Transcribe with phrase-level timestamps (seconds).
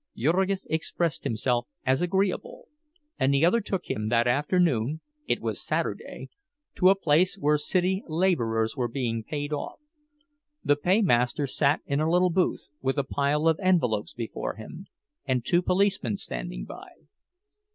[0.17, 2.67] Jurgis expressed himself as agreeable,
[3.19, 6.31] and the other took him that afternoon (it was Saturday)
[6.73, 9.79] to a place where city laborers were being paid off.
[10.63, 14.87] The paymaster sat in a little booth, with a pile of envelopes before him,
[15.27, 16.87] and two policemen standing by.